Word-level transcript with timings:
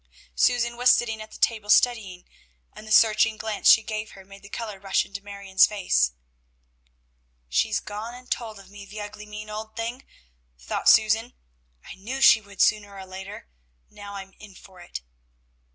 Susan 0.33 0.77
was 0.77 0.89
sitting 0.89 1.21
at 1.21 1.29
the 1.31 1.37
table 1.37 1.69
studying, 1.69 2.27
and 2.73 2.87
the 2.87 2.91
searching 2.91 3.37
glance 3.37 3.69
she 3.69 3.83
gave 3.83 4.13
her 4.13 4.25
made 4.25 4.41
the 4.41 4.49
color 4.49 4.79
rush 4.79 5.05
into 5.05 5.23
Marion's 5.23 5.67
face. 5.67 6.13
"She's 7.47 7.79
gone 7.79 8.15
and 8.15 8.27
told 8.31 8.57
of 8.57 8.71
me, 8.71 8.83
the 8.87 8.99
ugly, 8.99 9.27
mean, 9.27 9.47
old 9.51 9.75
thing," 9.75 10.03
thought 10.57 10.89
Susan. 10.89 11.35
"I 11.85 11.93
knew 11.93 12.19
she 12.19 12.41
would 12.41 12.61
sooner 12.61 12.97
or 12.97 13.05
later. 13.05 13.47
Now 13.91 14.15
I'm 14.15 14.33
in 14.39 14.55
for 14.55 14.79
it!" 14.81 15.01